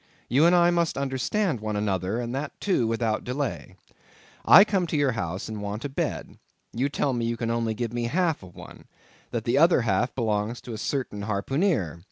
You 0.27 0.47
and 0.47 0.55
I 0.55 0.71
must 0.71 0.97
understand 0.97 1.59
one 1.59 1.75
another, 1.75 2.19
and 2.19 2.33
that 2.33 2.59
too 2.59 2.87
without 2.87 3.23
delay. 3.23 3.75
I 4.43 4.63
come 4.63 4.87
to 4.87 4.97
your 4.97 5.11
house 5.11 5.47
and 5.47 5.61
want 5.61 5.85
a 5.85 5.89
bed; 5.89 6.39
you 6.73 6.89
tell 6.89 7.13
me 7.13 7.25
you 7.25 7.37
can 7.37 7.51
only 7.51 7.75
give 7.75 7.93
me 7.93 8.05
half 8.05 8.41
a 8.41 8.47
one; 8.47 8.85
that 9.29 9.43
the 9.43 9.59
other 9.59 9.81
half 9.81 10.15
belongs 10.15 10.59
to 10.61 10.73
a 10.73 10.77
certain 10.79 11.21
harpooneer. 11.25 11.99